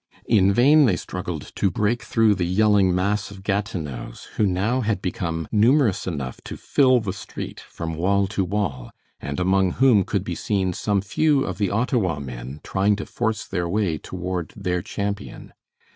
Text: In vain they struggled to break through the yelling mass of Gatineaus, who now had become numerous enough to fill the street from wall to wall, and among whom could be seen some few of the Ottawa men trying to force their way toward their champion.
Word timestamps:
In 0.25 0.51
vain 0.51 0.85
they 0.87 0.95
struggled 0.95 1.51
to 1.53 1.69
break 1.69 2.01
through 2.01 2.33
the 2.33 2.47
yelling 2.47 2.95
mass 2.95 3.29
of 3.29 3.43
Gatineaus, 3.43 4.23
who 4.35 4.47
now 4.47 4.81
had 4.81 4.99
become 4.99 5.47
numerous 5.51 6.07
enough 6.07 6.41
to 6.45 6.57
fill 6.57 6.99
the 6.99 7.13
street 7.13 7.59
from 7.59 7.93
wall 7.93 8.25
to 8.29 8.43
wall, 8.43 8.89
and 9.19 9.39
among 9.39 9.73
whom 9.73 10.03
could 10.03 10.23
be 10.23 10.33
seen 10.33 10.73
some 10.73 11.01
few 11.01 11.43
of 11.45 11.59
the 11.59 11.69
Ottawa 11.69 12.17
men 12.19 12.61
trying 12.63 12.95
to 12.95 13.05
force 13.05 13.45
their 13.45 13.69
way 13.69 13.99
toward 13.99 14.53
their 14.57 14.81
champion. 14.81 15.53